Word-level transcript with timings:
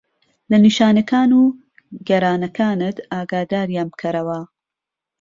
لە 0.51 0.57
نیشانەکان 0.65 1.29
و 1.41 1.43
گەرانەکانت 2.07 2.97
ئاگاداریان 3.11 3.87
بکەرەوە. 3.93 4.39